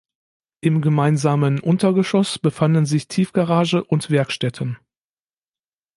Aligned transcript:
Im 0.61 0.81
gemeinsamen 0.81 1.59
Untergeschoss 1.59 2.39
befanden 2.39 2.87
sich 2.87 3.07
Tiefgarage 3.07 3.83
und 3.83 4.09
Werkstätten. 4.09 4.79